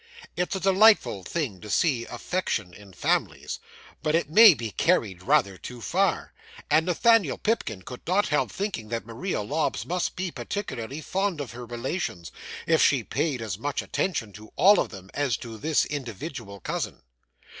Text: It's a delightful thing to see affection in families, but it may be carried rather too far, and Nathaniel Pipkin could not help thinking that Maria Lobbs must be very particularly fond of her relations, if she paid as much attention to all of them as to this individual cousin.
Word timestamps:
It's 0.35 0.55
a 0.55 0.59
delightful 0.59 1.21
thing 1.21 1.61
to 1.61 1.69
see 1.69 2.05
affection 2.07 2.73
in 2.73 2.91
families, 2.93 3.59
but 4.01 4.15
it 4.15 4.31
may 4.31 4.55
be 4.55 4.71
carried 4.71 5.21
rather 5.21 5.59
too 5.59 5.79
far, 5.79 6.33
and 6.71 6.87
Nathaniel 6.87 7.37
Pipkin 7.37 7.83
could 7.83 8.01
not 8.07 8.29
help 8.29 8.51
thinking 8.51 8.89
that 8.89 9.05
Maria 9.05 9.43
Lobbs 9.43 9.85
must 9.85 10.15
be 10.15 10.31
very 10.31 10.43
particularly 10.43 11.01
fond 11.01 11.39
of 11.39 11.51
her 11.51 11.67
relations, 11.67 12.31
if 12.65 12.81
she 12.81 13.03
paid 13.03 13.43
as 13.43 13.59
much 13.59 13.83
attention 13.83 14.33
to 14.33 14.51
all 14.55 14.79
of 14.79 14.89
them 14.89 15.11
as 15.13 15.37
to 15.37 15.59
this 15.59 15.85
individual 15.85 16.59
cousin. 16.59 17.03